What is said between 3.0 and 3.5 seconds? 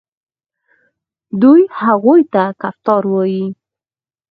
وايي.